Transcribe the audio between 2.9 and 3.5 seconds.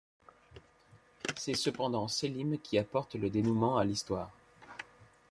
le